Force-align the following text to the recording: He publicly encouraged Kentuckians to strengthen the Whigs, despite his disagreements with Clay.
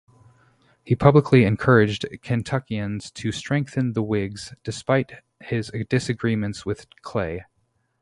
He 0.83 0.95
publicly 0.95 1.45
encouraged 1.45 2.07
Kentuckians 2.23 3.11
to 3.11 3.31
strengthen 3.31 3.93
the 3.93 4.01
Whigs, 4.01 4.51
despite 4.63 5.21
his 5.41 5.71
disagreements 5.89 6.65
with 6.65 6.87
Clay. 7.03 7.45